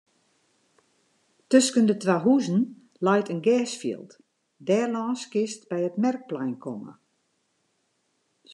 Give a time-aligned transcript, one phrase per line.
[1.51, 2.61] Tusken de twa huzen
[3.05, 4.11] leit in gersfjild;
[4.67, 6.93] dêrlâns kinst by it merkplein komme.